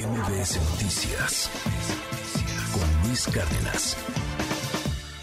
MBS 0.00 0.56
Noticias 0.70 1.50
con 2.72 3.06
Luis 3.06 3.26
Cárdenas. 3.26 3.96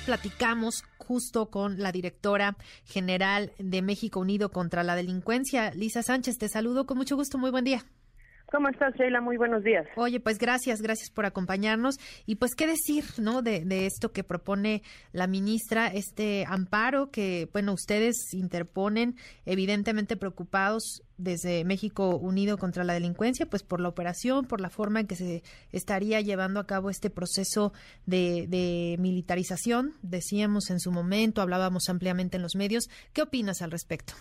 Platicamos 0.05 0.83
justo 0.99 1.49
con 1.49 1.79
la 1.79 1.91
directora 1.91 2.57
general 2.85 3.53
de 3.57 3.81
México 3.81 4.19
Unido 4.19 4.51
contra 4.51 4.83
la 4.83 4.95
Delincuencia, 4.95 5.71
Lisa 5.73 6.03
Sánchez. 6.03 6.37
Te 6.37 6.47
saludo 6.47 6.85
con 6.85 6.97
mucho 6.97 7.15
gusto. 7.15 7.39
Muy 7.39 7.49
buen 7.49 7.65
día. 7.65 7.81
¿Cómo 8.51 8.69
estás, 8.69 8.93
Sheila? 8.95 9.19
Muy 9.19 9.37
buenos 9.37 9.63
días. 9.63 9.87
Oye, 9.95 10.19
pues 10.19 10.37
gracias, 10.37 10.81
gracias 10.81 11.09
por 11.09 11.25
acompañarnos. 11.25 11.97
Y 12.27 12.35
pues, 12.35 12.53
¿qué 12.53 12.67
decir, 12.67 13.03
no, 13.17 13.41
de, 13.41 13.65
de, 13.65 13.87
esto 13.87 14.13
que 14.13 14.23
propone 14.23 14.83
la 15.11 15.25
ministra, 15.25 15.87
este 15.87 16.45
amparo 16.47 17.09
que, 17.09 17.49
bueno, 17.51 17.73
ustedes 17.73 18.33
interponen, 18.33 19.15
evidentemente 19.45 20.17
preocupados 20.17 21.01
desde 21.17 21.63
México 21.65 22.15
Unido 22.15 22.57
contra 22.57 22.83
la 22.83 22.93
Delincuencia, 22.93 23.45
pues 23.45 23.63
por 23.63 23.79
la 23.79 23.89
operación, 23.89 24.45
por 24.45 24.61
la 24.61 24.69
forma 24.69 24.99
en 24.99 25.07
que 25.07 25.15
se 25.15 25.43
estaría 25.71 26.21
llevando 26.21 26.59
a 26.59 26.67
cabo 26.67 26.89
este 26.89 27.09
proceso 27.09 27.73
de, 28.05 28.45
de 28.47 28.97
militarización, 28.99 29.93
decíamos 30.01 30.69
en 30.69 30.79
su 30.79 30.91
momento, 30.91 31.41
hablábamos 31.41 31.89
ampliamente 31.89 32.37
en 32.37 32.43
los 32.43 32.55
medios. 32.55 32.89
¿Qué 33.13 33.21
opinas 33.21 33.61
al 33.61 33.71
respecto? 33.71 34.13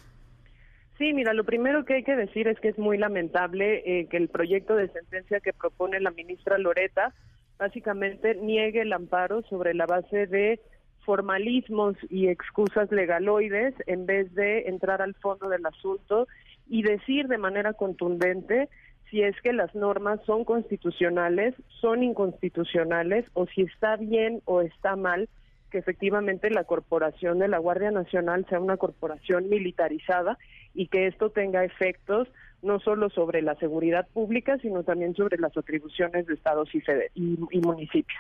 Sí, 0.99 1.13
mira, 1.13 1.35
lo 1.35 1.45
primero 1.45 1.85
que 1.85 1.95
hay 1.95 2.03
que 2.03 2.17
decir 2.17 2.49
es 2.49 2.59
que 2.59 2.69
es 2.69 2.79
muy 2.79 2.97
lamentable 2.97 3.83
eh, 3.85 4.07
que 4.07 4.17
el 4.17 4.29
proyecto 4.29 4.75
de 4.77 4.89
sentencia 4.89 5.41
que 5.41 5.53
propone 5.53 6.01
la 6.01 6.11
ministra 6.11 6.57
Loreta 6.57 7.13
básicamente 7.59 8.35
niegue 8.35 8.81
el 8.81 8.93
amparo 8.93 9.43
sobre 9.43 9.75
la 9.75 9.85
base 9.85 10.27
de 10.27 10.61
formalismos 11.05 11.97
y 12.09 12.29
excusas 12.29 12.91
legaloides 12.91 13.75
en 13.87 14.07
vez 14.07 14.35
de 14.35 14.69
entrar 14.69 15.03
al 15.03 15.15
fondo 15.15 15.49
del 15.49 15.65
asunto 15.67 16.27
y 16.69 16.83
decir 16.83 17.29
de 17.29 17.39
manera 17.39 17.73
contundente 17.73 18.69
si 19.11 19.23
es 19.23 19.41
que 19.41 19.53
las 19.53 19.75
normas 19.75 20.21
son 20.27 20.45
constitucionales, 20.45 21.55
son 21.81 22.03
inconstitucionales 22.03 23.25
o 23.35 23.47
si 23.47 23.63
está 23.63 23.97
bien 23.97 24.43
o 24.47 24.63
está 24.63 24.97
mal 24.97 25.29
que 25.71 25.79
efectivamente 25.79 26.51
la 26.51 26.65
corporación 26.65 27.39
de 27.39 27.49
la 27.49 27.59
Guardia 27.59 27.91
Nacional 27.91 28.47
sea 28.49 28.61
una 28.61 28.77
corporación 28.77 29.49
militarizada 29.49 30.39
y 30.75 30.89
que 30.89 31.07
esto 31.07 31.31
tenga 31.31 31.65
efectos 31.65 32.29
no 32.63 32.81
solo 32.81 33.11
sobre 33.11 33.43
la 33.43 33.55
seguridad 33.57 34.07
pública, 34.13 34.59
sino 34.59 34.83
también 34.83 35.15
sobre 35.15 35.39
las 35.39 35.57
atribuciones 35.57 36.27
de 36.27 36.35
estados 36.35 36.69
y, 36.75 36.83
y, 37.15 37.61
municipios. 37.61 38.19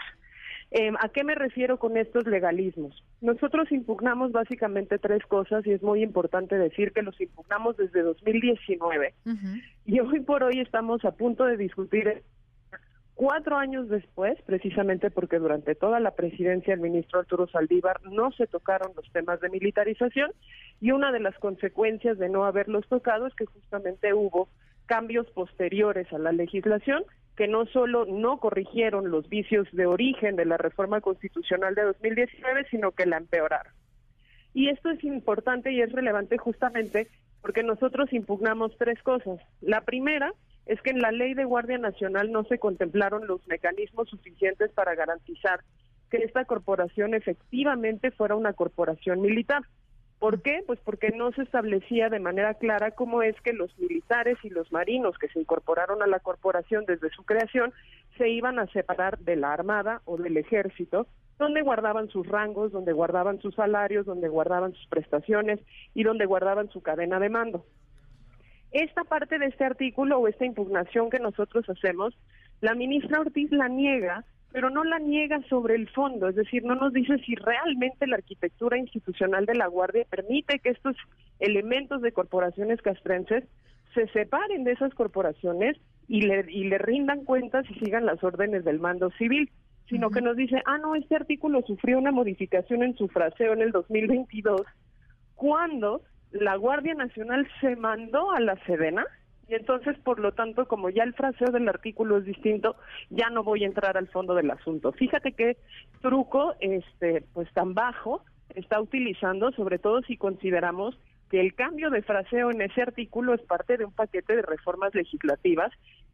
Eh, 0.72 0.92
¿A 1.00 1.08
qué 1.08 1.22
me 1.24 1.34
refiero 1.34 1.78
con 1.78 1.96
estos 1.96 2.26
legalismos? 2.26 3.04
Nosotros 3.20 3.70
impugnamos 3.70 4.32
básicamente 4.32 4.98
tres 4.98 5.24
cosas 5.26 5.66
y 5.66 5.72
es 5.72 5.82
muy 5.82 6.02
importante 6.02 6.58
decir 6.58 6.92
que 6.92 7.02
los 7.02 7.20
impugnamos 7.20 7.76
desde 7.76 8.02
2019 8.02 9.14
y 9.84 10.00
hoy 10.00 10.20
por 10.20 10.42
hoy 10.42 10.60
estamos 10.60 11.04
a 11.04 11.12
punto 11.12 11.44
de 11.44 11.56
discutir 11.56 12.22
Cuatro 13.16 13.56
años 13.56 13.88
después, 13.88 14.36
precisamente 14.42 15.10
porque 15.10 15.38
durante 15.38 15.74
toda 15.74 16.00
la 16.00 16.10
presidencia 16.10 16.74
del 16.74 16.82
ministro 16.82 17.20
Arturo 17.20 17.48
Saldívar 17.48 18.02
no 18.02 18.30
se 18.32 18.46
tocaron 18.46 18.92
los 18.94 19.10
temas 19.10 19.40
de 19.40 19.48
militarización 19.48 20.32
y 20.82 20.90
una 20.90 21.10
de 21.12 21.20
las 21.20 21.34
consecuencias 21.38 22.18
de 22.18 22.28
no 22.28 22.44
haberlos 22.44 22.86
tocado 22.88 23.26
es 23.26 23.34
que 23.34 23.46
justamente 23.46 24.12
hubo 24.12 24.50
cambios 24.84 25.26
posteriores 25.30 26.12
a 26.12 26.18
la 26.18 26.30
legislación 26.30 27.04
que 27.36 27.48
no 27.48 27.66
solo 27.66 28.06
no 28.06 28.38
corrigieron 28.38 29.10
los 29.10 29.28
vicios 29.28 29.68
de 29.72 29.86
origen 29.86 30.36
de 30.36 30.46
la 30.46 30.56
reforma 30.56 31.00
constitucional 31.00 31.74
de 31.74 31.82
2019, 31.82 32.66
sino 32.70 32.92
que 32.92 33.06
la 33.06 33.18
empeoraron. 33.18 33.72
Y 34.54 34.70
esto 34.70 34.90
es 34.90 35.04
importante 35.04 35.70
y 35.70 35.82
es 35.82 35.92
relevante 35.92 36.38
justamente 36.38 37.08
porque 37.42 37.62
nosotros 37.62 38.12
impugnamos 38.12 38.76
tres 38.78 39.02
cosas. 39.02 39.38
La 39.60 39.82
primera 39.82 40.32
es 40.64 40.80
que 40.80 40.90
en 40.90 41.00
la 41.00 41.12
ley 41.12 41.34
de 41.34 41.44
Guardia 41.44 41.78
Nacional 41.78 42.32
no 42.32 42.44
se 42.44 42.58
contemplaron 42.58 43.26
los 43.26 43.46
mecanismos 43.46 44.08
suficientes 44.08 44.72
para 44.72 44.94
garantizar 44.94 45.60
que 46.10 46.18
esta 46.18 46.44
corporación 46.44 47.14
efectivamente 47.14 48.10
fuera 48.10 48.34
una 48.34 48.52
corporación 48.52 49.20
militar. 49.20 49.62
¿Por 50.18 50.40
qué? 50.40 50.62
Pues 50.66 50.80
porque 50.80 51.10
no 51.10 51.30
se 51.32 51.42
establecía 51.42 52.08
de 52.08 52.20
manera 52.20 52.54
clara 52.54 52.92
cómo 52.92 53.22
es 53.22 53.38
que 53.42 53.52
los 53.52 53.76
militares 53.78 54.38
y 54.42 54.48
los 54.48 54.72
marinos 54.72 55.18
que 55.18 55.28
se 55.28 55.40
incorporaron 55.40 56.02
a 56.02 56.06
la 56.06 56.20
corporación 56.20 56.86
desde 56.86 57.10
su 57.10 57.24
creación 57.24 57.72
se 58.16 58.30
iban 58.30 58.58
a 58.58 58.66
separar 58.68 59.18
de 59.18 59.36
la 59.36 59.52
Armada 59.52 60.00
o 60.06 60.16
del 60.16 60.38
Ejército, 60.38 61.06
donde 61.38 61.60
guardaban 61.60 62.08
sus 62.08 62.26
rangos, 62.26 62.72
donde 62.72 62.94
guardaban 62.94 63.40
sus 63.40 63.54
salarios, 63.54 64.06
donde 64.06 64.28
guardaban 64.28 64.72
sus 64.72 64.86
prestaciones 64.86 65.60
y 65.92 66.02
donde 66.02 66.24
guardaban 66.24 66.70
su 66.70 66.80
cadena 66.80 67.20
de 67.20 67.28
mando. 67.28 67.66
Esta 68.72 69.04
parte 69.04 69.38
de 69.38 69.46
este 69.46 69.64
artículo 69.64 70.18
o 70.18 70.28
esta 70.28 70.46
impugnación 70.46 71.10
que 71.10 71.18
nosotros 71.18 71.68
hacemos, 71.68 72.18
la 72.62 72.74
ministra 72.74 73.20
Ortiz 73.20 73.50
la 73.52 73.68
niega, 73.68 74.24
pero 74.52 74.70
no 74.70 74.84
la 74.84 74.98
niega 74.98 75.40
sobre 75.48 75.74
el 75.74 75.88
fondo, 75.88 76.28
es 76.28 76.36
decir, 76.36 76.64
no 76.64 76.74
nos 76.74 76.92
dice 76.92 77.18
si 77.18 77.34
realmente 77.34 78.06
la 78.06 78.16
arquitectura 78.16 78.78
institucional 78.78 79.44
de 79.44 79.54
la 79.54 79.66
Guardia 79.66 80.06
permite 80.08 80.58
que 80.60 80.70
estos 80.70 80.96
elementos 81.40 82.00
de 82.00 82.12
corporaciones 82.12 82.80
castrenses 82.80 83.44
se 83.94 84.06
separen 84.08 84.64
de 84.64 84.72
esas 84.72 84.94
corporaciones 84.94 85.76
y 86.08 86.22
le, 86.22 86.44
y 86.50 86.64
le 86.64 86.78
rindan 86.78 87.24
cuentas 87.24 87.64
y 87.70 87.74
sigan 87.74 88.06
las 88.06 88.22
órdenes 88.22 88.64
del 88.64 88.78
mando 88.78 89.10
civil, 89.12 89.50
sino 89.88 90.10
que 90.10 90.20
nos 90.20 90.36
dice, 90.36 90.62
ah, 90.66 90.78
no, 90.78 90.94
este 90.94 91.16
artículo 91.16 91.62
sufrió 91.62 91.98
una 91.98 92.12
modificación 92.12 92.82
en 92.82 92.96
su 92.96 93.08
fraseo 93.08 93.52
en 93.52 93.62
el 93.62 93.72
2022, 93.72 94.62
cuando 95.34 96.02
la 96.30 96.56
Guardia 96.56 96.94
Nacional 96.94 97.48
se 97.60 97.76
mandó 97.76 98.32
a 98.32 98.40
la 98.40 98.56
Sedena 98.64 99.04
y 99.48 99.54
entonces, 99.54 99.96
por 99.98 100.18
lo 100.18 100.32
tanto, 100.32 100.66
como 100.66 100.90
ya 100.90 101.04
el 101.04 101.14
fraseo 101.14 101.52
del 101.52 101.68
artículo 101.68 102.18
es 102.18 102.24
distinto, 102.24 102.76
ya 103.10 103.30
no 103.30 103.44
voy 103.44 103.62
a 103.62 103.66
entrar 103.66 103.96
al 103.96 104.08
fondo 104.08 104.34
del 104.34 104.50
asunto. 104.50 104.92
Fíjate 104.92 105.32
qué 105.32 105.56
truco, 106.02 106.54
este, 106.60 107.22
pues 107.32 107.52
tan 107.52 107.74
bajo 107.74 108.24
está 108.54 108.80
utilizando, 108.80 109.52
sobre 109.52 109.78
todo 109.78 110.02
si 110.02 110.16
consideramos 110.16 110.98
que 111.30 111.40
el 111.40 111.54
cambio 111.54 111.90
de 111.90 112.02
fraseo 112.02 112.50
en 112.50 112.62
ese 112.62 112.82
artículo 112.82 113.34
es 113.34 113.42
parte 113.42 113.76
de 113.76 113.84
un 113.84 113.92
paquete 113.92 114.34
de 114.34 114.42
reformas 114.42 114.94
legislativas 114.94 115.70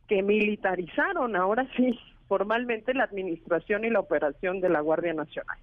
que 0.08 0.22
militarizaron 0.22 1.36
ahora 1.36 1.66
sí 1.76 1.98
formalmente 2.28 2.94
la 2.94 3.04
administración 3.04 3.84
y 3.84 3.90
la 3.90 4.00
operación 4.00 4.60
de 4.60 4.70
la 4.70 4.80
Guardia 4.80 5.12
Nacional. 5.12 5.58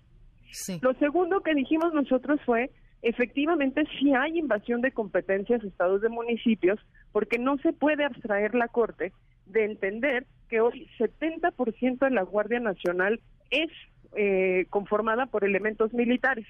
Lo 0.82 0.94
segundo 0.96 1.42
que 1.42 1.54
dijimos 1.54 1.94
nosotros 1.94 2.40
fue 2.46 2.72
efectivamente 3.02 3.84
sí 4.00 4.14
hay 4.14 4.38
invasión 4.38 4.82
de 4.82 4.92
competencias 4.92 5.64
estados 5.64 6.02
de 6.02 6.10
municipios 6.10 6.80
porque 7.12 7.40
no 7.40 7.58
se 7.58 7.74
puede 7.74 8.06
abstraer 8.06 8.56
la 8.56 8.68
Corte 8.68 9.14
de 9.46 9.66
entender 9.66 10.26
que 10.50 10.62
hoy 10.62 10.90
70% 10.98 12.00
de 12.00 12.10
la 12.10 12.24
Guardia 12.24 12.60
Nacional 12.60 13.20
es 13.52 13.70
eh, 14.16 14.66
conformada 14.70 15.28
por 15.28 15.44
elementos 15.44 15.94
militares. 15.94 16.46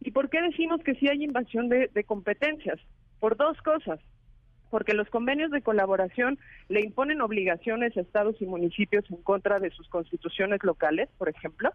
¿Y 0.00 0.12
por 0.12 0.30
qué 0.30 0.40
decimos 0.40 0.82
que 0.82 0.94
sí 0.94 1.08
hay 1.08 1.24
invasión 1.24 1.68
de, 1.68 1.90
de 1.92 2.04
competencias? 2.04 2.78
Por 3.18 3.36
dos 3.36 3.60
cosas. 3.62 4.00
Porque 4.70 4.94
los 4.94 5.08
convenios 5.10 5.50
de 5.50 5.62
colaboración 5.62 6.38
le 6.68 6.80
imponen 6.80 7.20
obligaciones 7.20 7.96
a 7.96 8.00
estados 8.00 8.40
y 8.40 8.46
municipios 8.46 9.04
en 9.10 9.22
contra 9.22 9.58
de 9.58 9.70
sus 9.70 9.88
constituciones 9.88 10.62
locales, 10.62 11.08
por 11.18 11.28
ejemplo, 11.28 11.70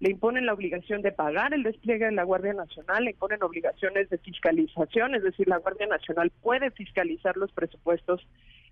le 0.00 0.10
imponen 0.10 0.46
la 0.46 0.54
obligación 0.54 1.02
de 1.02 1.12
pagar 1.12 1.54
el 1.54 1.62
despliegue 1.62 2.06
de 2.06 2.12
la 2.12 2.24
Guardia 2.24 2.54
Nacional, 2.54 3.04
le 3.04 3.12
imponen 3.12 3.42
obligaciones 3.42 4.10
de 4.10 4.18
fiscalización, 4.18 5.14
es 5.14 5.22
decir, 5.22 5.48
la 5.48 5.58
Guardia 5.58 5.86
Nacional 5.86 6.32
puede 6.42 6.70
fiscalizar 6.70 7.36
los 7.36 7.52
presupuestos 7.52 8.26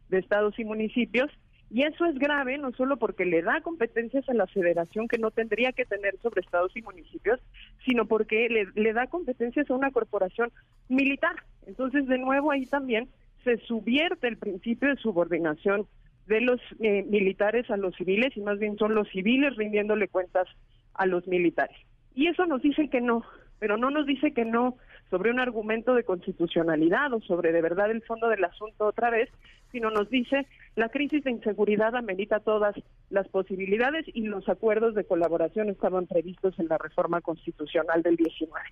de 0.09 0.19
estados 0.19 0.59
y 0.59 0.65
municipios, 0.65 1.31
y 1.71 1.85
eso 1.85 2.05
es 2.05 2.19
grave 2.19 2.59
no 2.59 2.73
solo 2.73 2.97
porque 2.97 3.25
le 3.25 3.43
da 3.43 3.61
competencias 3.61 4.29
a 4.29 4.35
la 4.35 4.49
federación 4.49 5.07
que 5.07 5.19
no 5.19 5.31
tendría 5.31 5.71
que 5.71 5.85
tener 5.85 6.19
sobre 6.21 6.41
estados 6.41 6.77
y 6.77 6.83
municipios, 6.83 7.39
sino 7.85 8.07
porque 8.07 8.49
le, 8.75 8.93
da 8.93 9.07
competencias 9.07 9.71
a 9.71 9.75
una 9.75 9.93
corporación 9.93 10.51
militar. 10.89 11.37
Entonces, 11.67 12.09
de 12.09 12.19
nuevo, 12.19 12.51
ahí 12.51 12.67
también 12.67 13.09
se 13.45 13.57
subvierte 13.59 14.27
el 14.27 14.37
principio 14.37 14.89
de 14.89 14.97
subordinación 14.97 15.87
de 16.27 16.41
los 16.41 16.61
eh, 16.81 17.05
militares 17.05 17.71
a 17.71 17.77
los 17.77 17.95
civiles 17.95 18.37
y 18.37 18.41
más 18.41 18.59
bien 18.59 18.77
son 18.77 18.95
los 18.95 19.09
civiles 19.09 19.57
rindiéndole 19.57 20.09
cuentas 20.09 20.49
a 20.95 21.07
los 21.07 21.27
militares. 21.27 21.77
Y 22.15 22.27
eso 22.27 22.47
nos 22.47 22.63
dice 22.63 22.89
que 22.89 23.01
no, 23.01 23.25
pero 23.59 23.77
no 23.77 23.91
nos 23.91 24.07
dice 24.07 24.33
que 24.33 24.45
no 24.45 24.77
sobre 25.11 25.31
un 25.31 25.41
argumento 25.41 25.95
de 25.95 26.05
constitucionalidad 26.05 27.13
o 27.13 27.21
sobre 27.21 27.53
de 27.53 27.63
verdad 27.63 27.91
el 27.91 28.03
fondo 28.03 28.29
del 28.29 28.45
asunto 28.45 28.87
otra 28.87 29.11
vez, 29.11 29.29
sino 29.73 29.91
nos 29.91 30.09
dice 30.09 30.47
la 30.77 30.89
crisis 30.89 31.25
de 31.25 31.33
inseguridad 31.33 31.97
amerita 31.97 32.41
todas 32.41 32.75
las 33.11 33.29
posibilidades 33.29 34.07
y 34.07 34.23
los 34.23 34.49
acuerdos 34.49 34.95
de 34.95 35.05
colaboración 35.05 35.69
estaban 35.69 36.07
previstos 36.07 36.59
en 36.59 36.69
la 36.69 36.79
reforma 36.79 37.21
constitucional 37.21 38.03
del 38.03 38.17
19. 38.17 38.65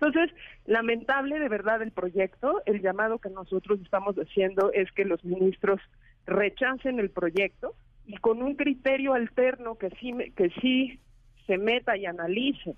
Entonces, 0.00 0.36
lamentable 0.66 1.38
de 1.38 1.48
verdad 1.48 1.80
el 1.80 1.92
proyecto, 1.92 2.60
el 2.66 2.82
llamado 2.82 3.18
que 3.18 3.30
nosotros 3.30 3.80
estamos 3.80 4.16
haciendo 4.16 4.72
es 4.72 4.90
que 4.92 5.04
los 5.04 5.24
ministros 5.24 5.80
rechacen 6.26 6.98
el 6.98 7.10
proyecto 7.10 7.74
y 8.06 8.16
con 8.16 8.42
un 8.42 8.56
criterio 8.56 9.14
alterno 9.14 9.76
que 9.76 9.90
sí 10.00 10.12
que 10.36 10.50
sí 10.60 11.00
se 11.46 11.58
meta 11.58 11.96
y 11.96 12.06
analice 12.06 12.76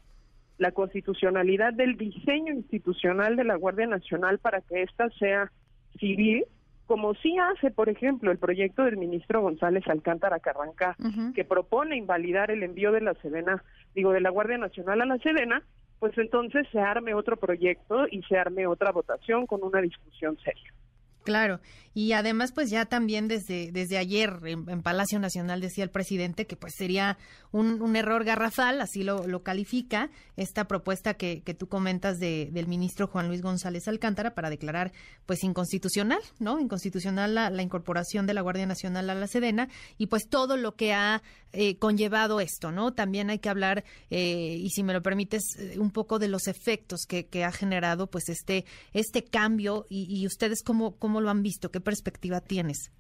la 0.59 0.73
constitucionalidad 0.73 1.73
del 1.73 1.97
diseño 1.97 2.53
institucional 2.53 3.37
de 3.37 3.45
la 3.45 3.57
Guardia 3.57 3.87
Nacional 3.87 4.39
para 4.39 4.61
que 4.63 4.83
ésta 4.83 5.11
sea 5.19 5.53
civil 5.99 6.45
como 6.87 7.15
sí 7.15 7.37
hace, 7.39 7.71
por 7.71 7.89
ejemplo, 7.89 8.31
el 8.31 8.39
proyecto 8.39 8.85
del 8.85 8.97
ministro 8.97 9.43
González 9.43 9.87
Alcántara 9.89 10.39
Carranca, 10.39 10.97
que 11.35 11.45
propone 11.45 11.97
invalidar 11.97 12.51
el 12.51 12.63
envío 12.63 12.93
de 12.93 13.01
la 13.01 13.15
Sedena, 13.15 13.63
digo, 13.95 14.13
de 14.13 14.21
la 14.21 14.31
Guardia 14.31 14.57
Nacional 14.57 15.01
a 15.03 15.07
la 15.07 15.19
Sedena, 15.19 15.63
pues 15.99 16.17
entonces 16.17 16.67
se 16.71 16.79
arme 16.79 17.15
otro 17.15 17.37
proyecto 17.37 18.07
y 18.09 18.23
se 18.23 18.39
arme 18.39 18.67
otra 18.67 18.93
votación 18.93 19.47
con 19.47 19.65
una 19.65 19.81
discusión 19.81 20.39
seria. 20.45 20.73
Claro, 21.27 21.61
y 21.93 22.13
además 22.13 22.53
pues 22.53 22.71
ya 22.71 22.85
también 22.85 23.27
desde, 23.27 23.73
desde 23.73 23.99
ayer 23.99 24.39
en, 24.45 24.83
Palacio 24.83 25.19
Nacional 25.19 25.61
decía 25.61 25.83
el 25.83 25.91
presidente 25.91 26.47
que 26.47 26.55
pues 26.55 26.75
sería 26.77 27.19
un, 27.51 27.97
error 27.97 28.23
garrafal, 28.23 28.81
así 28.81 29.03
lo, 29.03 29.27
lo 29.27 29.43
califica, 29.43 30.11
esta 30.37 30.69
propuesta 30.69 31.15
que, 31.15 31.43
que 31.43 31.53
tú 31.55 31.69
comentas 31.69 32.19
de, 32.19 32.51
del 32.53 32.69
ministro 32.69 33.09
Juan 33.09 33.27
Luis 33.27 33.43
González 33.43 33.89
Alcántara 33.89 34.35
para 34.35 34.51
declarar 34.51 34.93
pues 35.25 35.43
inconstitucional, 35.43 36.21
¿no? 36.39 36.61
Inconstitucional 36.61 37.35
la, 37.35 37.51
la 37.51 37.63
incorporación 37.63 38.27
de 38.27 38.35
la 38.35 38.43
Guardia 38.43 38.67
Nacional 38.67 39.11
a 39.11 39.15
la 39.15 39.27
Sedena 39.27 39.69
y 39.99 40.07
pues 40.07 40.29
todo 40.29 40.57
lo 40.57 40.77
que 40.77 40.95
ha 40.95 41.23
eh, 41.59 41.79
conllevado 41.79 42.41
esto, 42.41 42.71
¿no? 42.71 42.93
También 42.93 43.31
hay 43.31 43.39
que 43.39 43.49
hablar, 43.49 43.85
eh, 44.11 44.59
y 44.61 44.69
si 44.69 44.83
me 44.83 44.93
lo 44.93 45.03
permites, 45.03 45.57
eh, 45.59 45.79
un 45.79 45.91
poco 45.91 46.19
de 46.19 46.29
los 46.29 46.49
efectos 46.49 47.07
que, 47.09 47.29
que 47.29 47.45
ha 47.45 47.53
generado 47.53 48.09
pues 48.09 48.29
este, 48.29 48.67
este 48.93 49.25
cambio 49.25 49.87
y, 49.89 50.05
y 50.21 50.27
ustedes 50.27 50.63
cómo, 50.63 50.97
cómo 50.97 51.16
lo 51.21 51.31
han 51.31 51.43
visto? 51.43 51.71
¿Qué 51.71 51.81
perspectiva 51.81 52.41
tienes? 52.41 52.93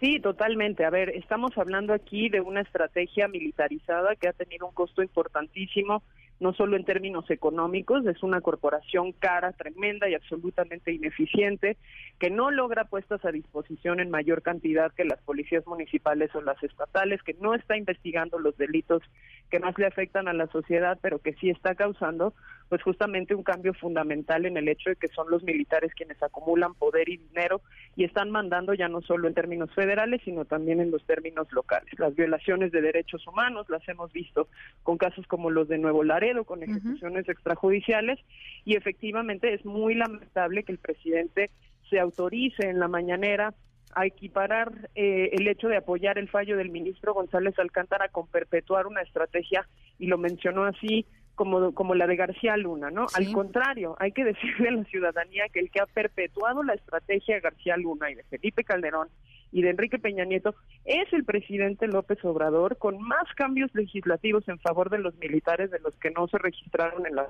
Sí, 0.00 0.20
totalmente. 0.20 0.84
A 0.84 0.90
ver, 0.90 1.10
estamos 1.10 1.56
hablando 1.56 1.94
aquí 1.94 2.28
de 2.28 2.40
una 2.40 2.60
estrategia 2.60 3.28
militarizada 3.28 4.14
que 4.16 4.28
ha 4.28 4.32
tenido 4.32 4.66
un 4.66 4.74
costo 4.74 5.02
importantísimo 5.02 6.02
no 6.38 6.52
solo 6.52 6.76
en 6.76 6.84
términos 6.84 7.30
económicos, 7.30 8.04
es 8.06 8.22
una 8.22 8.40
corporación 8.40 9.12
cara, 9.12 9.52
tremenda 9.52 10.08
y 10.08 10.14
absolutamente 10.14 10.92
ineficiente, 10.92 11.76
que 12.18 12.30
no 12.30 12.50
logra 12.50 12.84
puestas 12.84 13.24
a 13.24 13.32
disposición 13.32 14.00
en 14.00 14.10
mayor 14.10 14.42
cantidad 14.42 14.92
que 14.92 15.04
las 15.04 15.20
policías 15.22 15.66
municipales 15.66 16.34
o 16.34 16.42
las 16.42 16.62
estatales, 16.62 17.22
que 17.22 17.34
no 17.40 17.54
está 17.54 17.76
investigando 17.76 18.38
los 18.38 18.56
delitos 18.58 19.02
que 19.50 19.60
más 19.60 19.78
le 19.78 19.86
afectan 19.86 20.28
a 20.28 20.34
la 20.34 20.46
sociedad, 20.48 20.98
pero 21.00 21.20
que 21.20 21.34
sí 21.34 21.48
está 21.48 21.74
causando, 21.74 22.34
pues 22.68 22.82
justamente 22.82 23.34
un 23.34 23.42
cambio 23.42 23.74
fundamental 23.74 24.46
en 24.46 24.56
el 24.56 24.68
hecho 24.68 24.90
de 24.90 24.96
que 24.96 25.08
son 25.08 25.30
los 25.30 25.42
militares 25.42 25.94
quienes 25.94 26.20
acumulan 26.22 26.74
poder 26.74 27.08
y 27.08 27.18
dinero 27.18 27.60
y 27.94 28.04
están 28.04 28.30
mandando 28.30 28.74
ya 28.74 28.88
no 28.88 29.00
solo 29.02 29.28
en 29.28 29.34
términos 29.34 29.72
federales, 29.74 30.20
sino 30.24 30.44
también 30.44 30.80
en 30.80 30.90
los 30.90 31.04
términos 31.04 31.50
locales. 31.52 31.92
Las 31.98 32.14
violaciones 32.14 32.72
de 32.72 32.80
derechos 32.80 33.26
humanos 33.26 33.68
las 33.68 33.86
hemos 33.88 34.12
visto 34.12 34.48
con 34.82 34.98
casos 34.98 35.26
como 35.26 35.50
los 35.50 35.68
de 35.68 35.78
Nuevo 35.78 36.02
Laredo, 36.02 36.44
con 36.44 36.62
ejecuciones 36.62 37.28
extrajudiciales 37.28 38.18
y 38.64 38.76
efectivamente 38.76 39.54
es 39.54 39.64
muy 39.64 39.94
lamentable 39.94 40.64
que 40.64 40.72
el 40.72 40.78
presidente 40.78 41.50
se 41.88 42.00
autorice 42.00 42.68
en 42.68 42.80
la 42.80 42.88
mañanera 42.88 43.54
a 43.94 44.04
equiparar 44.04 44.90
eh, 44.94 45.30
el 45.32 45.48
hecho 45.48 45.68
de 45.68 45.78
apoyar 45.78 46.18
el 46.18 46.28
fallo 46.28 46.58
del 46.58 46.70
ministro 46.70 47.14
González 47.14 47.58
Alcántara 47.58 48.08
con 48.08 48.26
perpetuar 48.26 48.86
una 48.86 49.00
estrategia, 49.00 49.66
y 49.98 50.06
lo 50.06 50.18
mencionó 50.18 50.64
así, 50.64 51.06
como, 51.36 51.72
como 51.72 51.94
la 51.94 52.08
de 52.08 52.16
García 52.16 52.56
Luna, 52.56 52.90
¿no? 52.90 53.06
Al 53.14 53.32
contrario, 53.32 53.94
hay 54.00 54.10
que 54.10 54.24
decirle 54.24 54.68
a 54.70 54.72
la 54.72 54.84
ciudadanía 54.84 55.44
que 55.52 55.60
el 55.60 55.70
que 55.70 55.80
ha 55.80 55.86
perpetuado 55.86 56.64
la 56.64 56.74
estrategia 56.74 57.36
de 57.36 57.42
García 57.42 57.76
Luna 57.76 58.10
y 58.10 58.16
de 58.16 58.24
Felipe 58.24 58.64
Calderón 58.64 59.08
y 59.52 59.62
de 59.62 59.70
Enrique 59.70 59.98
Peña 59.98 60.24
Nieto 60.24 60.54
es 60.84 61.12
el 61.12 61.24
presidente 61.24 61.86
López 61.86 62.18
Obrador 62.24 62.78
con 62.78 63.00
más 63.00 63.32
cambios 63.36 63.72
legislativos 63.74 64.48
en 64.48 64.58
favor 64.58 64.90
de 64.90 64.98
los 64.98 65.14
militares 65.16 65.70
de 65.70 65.78
los 65.78 65.94
que 65.96 66.10
no 66.10 66.26
se 66.26 66.38
registraron 66.38 67.06
en 67.06 67.14
la 67.14 67.28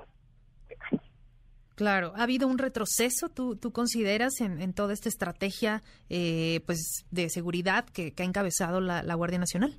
Claro, 1.75 2.11
¿ha 2.15 2.23
habido 2.23 2.47
un 2.47 2.57
retroceso, 2.57 3.29
tú, 3.29 3.55
tú 3.55 3.71
consideras, 3.71 4.41
en, 4.41 4.73
toda 4.73 4.93
esta 4.93 5.09
estrategia 5.09 5.83
eh, 6.09 6.61
pues 6.65 7.05
de 7.11 7.29
seguridad 7.29 7.85
que, 7.85 8.13
ha 8.17 8.23
encabezado 8.23 8.81
la, 8.81 9.03
la 9.03 9.13
Guardia 9.13 9.37
Nacional? 9.37 9.77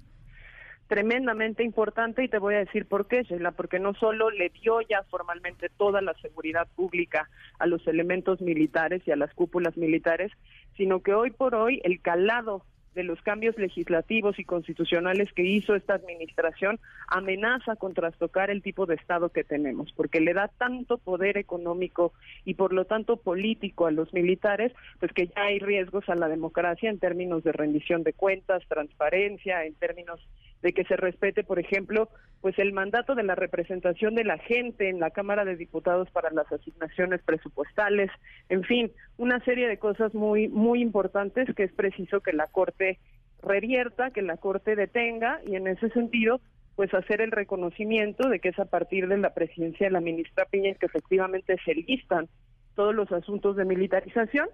Tremendamente 0.88 1.62
importante 1.62 2.25
y 2.25 2.29
te 2.29 2.38
voy 2.38 2.55
a 2.55 2.61
decir 2.61 2.87
por 2.87 3.06
qué, 3.06 3.23
Sheila, 3.23 3.52
porque 3.52 3.79
no 3.79 3.94
solo 3.94 4.31
le 4.31 4.49
dio 4.49 4.81
ya 4.81 5.02
formalmente 5.05 5.69
toda 5.76 6.00
la 6.00 6.14
seguridad 6.14 6.67
pública 6.75 7.29
a 7.58 7.67
los 7.67 7.87
elementos 7.87 8.40
militares 8.40 9.02
y 9.06 9.12
a 9.12 9.17
las 9.17 9.32
cúpulas 9.35 9.76
militares, 9.76 10.32
sino 10.76 11.00
que 11.00 11.14
hoy 11.14 11.31
por 11.31 11.55
hoy 11.55 11.81
el 11.85 12.00
calado 12.00 12.64
de 12.94 13.05
los 13.05 13.20
cambios 13.23 13.56
legislativos 13.58 14.40
y 14.40 14.44
constitucionales 14.44 15.32
que 15.32 15.44
hizo 15.44 15.76
esta 15.76 15.94
administración 15.94 16.81
amenaza 17.06 17.76
con 17.76 17.94
trastocar 17.94 18.50
el 18.50 18.61
tipo 18.61 18.87
de 18.87 18.96
Estado 18.96 19.29
que 19.29 19.44
tenemos, 19.44 19.93
porque 19.93 20.20
le 20.20 20.34
da 20.34 20.49
tanto 20.49 20.99
poder 20.99 21.37
económico 21.37 22.12
y 22.44 22.55
por 22.55 22.73
lo 22.73 22.87
tanto 22.87 23.17
político 23.19 23.87
a 23.87 23.93
los 23.93 24.12
militares, 24.12 24.73
pues 24.99 25.12
que 25.12 25.29
ya 25.29 25.43
hay 25.43 25.61
riesgos 25.61 26.08
a 26.08 26.17
la 26.17 26.29
democracia 26.29 26.91
en 26.91 26.99
términos 26.99 27.44
de 27.44 27.52
rendición 27.52 28.02
de 28.02 28.14
cuentas, 28.14 28.64
transparencia, 28.67 29.64
en 29.64 29.75
términos 29.75 30.19
de 30.62 30.72
que 30.72 30.84
se 30.84 30.96
respete, 30.96 31.44
por 31.44 31.58
ejemplo, 31.58 32.08
pues 32.40 32.58
el 32.58 32.72
mandato 32.72 33.14
de 33.14 33.22
la 33.22 33.34
representación 33.34 34.14
de 34.14 34.25
la 34.25 34.38
gente 34.38 34.88
en 34.88 35.00
la 35.00 35.10
Cámara 35.10 35.44
de 35.44 35.56
Diputados 35.56 36.10
para 36.10 36.31
las 36.31 36.50
asignaciones 36.52 37.22
presupuestales, 37.22 38.10
en 38.49 38.64
fin, 38.64 38.93
una 39.16 39.40
serie 39.44 39.69
de 39.69 39.78
cosas 39.78 40.14
muy 40.14 40.49
muy 40.49 40.81
importantes 40.81 41.49
que 41.55 41.64
es 41.64 41.72
preciso 41.72 42.20
que 42.20 42.32
la 42.32 42.46
Corte 42.46 42.99
revierta, 43.43 44.10
que 44.10 44.22
la 44.22 44.37
Corte 44.37 44.76
detenga 44.76 45.40
y 45.46 45.56
en 45.56 45.66
ese 45.69 45.90
sentido 45.90 46.40
pues 46.78 46.94
hacer 46.94 47.20
el 47.20 47.32
reconocimiento 47.32 48.28
de 48.28 48.38
que 48.38 48.50
es 48.50 48.58
a 48.60 48.64
partir 48.64 49.08
de 49.08 49.19
la 49.19 49.34
presidencia 49.34 49.88
de 49.88 49.93
la 49.93 50.00
ministra 50.00 50.44
Piñez 50.44 50.78
que 50.78 50.87
efectivamente 50.87 51.56
se 51.64 51.75
listan 51.75 52.28
todos 52.76 52.94
los 52.94 53.10
asuntos 53.10 53.56
de 53.56 53.64
militarización. 53.64 54.49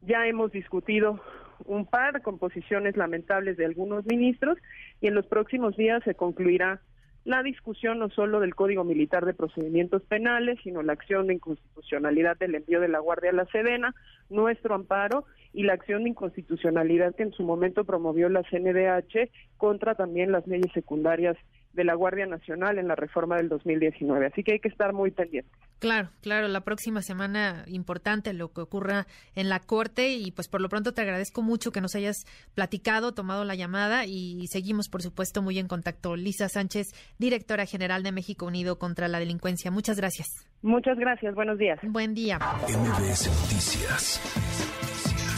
Ya 0.00 0.26
hemos 0.26 0.50
discutido 0.50 1.20
un 1.66 1.86
par 1.86 2.22
con 2.22 2.38
posiciones 2.38 2.96
lamentables 2.96 3.56
de 3.56 3.64
algunos 3.64 4.06
ministros 4.06 4.58
y 5.00 5.06
en 5.06 5.14
los 5.14 5.26
próximos 5.26 5.76
días 5.76 6.02
se 6.04 6.14
concluirá 6.14 6.80
la 7.24 7.42
discusión 7.42 8.00
no 8.00 8.10
solo 8.10 8.40
del 8.40 8.54
Código 8.54 8.82
Militar 8.82 9.24
de 9.24 9.34
Procedimientos 9.34 10.02
Penales, 10.02 10.58
sino 10.64 10.82
la 10.82 10.92
acción 10.92 11.28
de 11.28 11.34
inconstitucionalidad 11.34 12.36
del 12.36 12.56
envío 12.56 12.80
de 12.80 12.88
la 12.88 12.98
Guardia 12.98 13.30
a 13.30 13.34
la 13.34 13.46
Sedena, 13.46 13.94
nuestro 14.28 14.74
amparo 14.74 15.24
y 15.52 15.62
la 15.62 15.74
acción 15.74 16.02
de 16.02 16.10
inconstitucionalidad 16.10 17.14
que 17.14 17.22
en 17.22 17.32
su 17.32 17.44
momento 17.44 17.84
promovió 17.84 18.28
la 18.28 18.42
CNDH 18.42 19.30
contra 19.56 19.94
también 19.94 20.32
las 20.32 20.46
leyes 20.48 20.72
secundarias 20.72 21.36
de 21.72 21.84
la 21.84 21.94
Guardia 21.94 22.26
Nacional 22.26 22.78
en 22.78 22.88
la 22.88 22.94
reforma 22.94 23.36
del 23.36 23.48
2019. 23.48 24.26
Así 24.26 24.42
que 24.42 24.52
hay 24.52 24.60
que 24.60 24.68
estar 24.68 24.92
muy 24.92 25.10
pendientes. 25.10 25.52
Claro, 25.78 26.10
claro, 26.20 26.46
la 26.46 26.60
próxima 26.60 27.02
semana 27.02 27.64
importante 27.66 28.32
lo 28.32 28.52
que 28.52 28.60
ocurra 28.60 29.06
en 29.34 29.48
la 29.48 29.58
Corte 29.58 30.10
y 30.10 30.30
pues 30.30 30.48
por 30.48 30.60
lo 30.60 30.68
pronto 30.68 30.94
te 30.94 31.00
agradezco 31.00 31.42
mucho 31.42 31.72
que 31.72 31.80
nos 31.80 31.96
hayas 31.96 32.24
platicado, 32.54 33.14
tomado 33.14 33.44
la 33.44 33.56
llamada 33.56 34.04
y 34.06 34.46
seguimos 34.46 34.88
por 34.88 35.02
supuesto 35.02 35.42
muy 35.42 35.58
en 35.58 35.66
contacto. 35.66 36.14
Lisa 36.14 36.48
Sánchez, 36.48 36.92
directora 37.18 37.66
general 37.66 38.02
de 38.02 38.12
México 38.12 38.46
Unido 38.46 38.78
contra 38.78 39.08
la 39.08 39.18
Delincuencia. 39.18 39.70
Muchas 39.70 39.96
gracias. 39.96 40.28
Muchas 40.62 40.96
gracias, 40.96 41.34
buenos 41.34 41.58
días. 41.58 41.80
Buen 41.82 42.14
día. 42.14 42.38
MBS 42.38 43.26
Noticias 43.26 44.20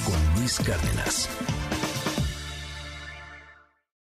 con 0.04 0.40
Luis 0.40 0.58
Cárdenas. 0.58 1.53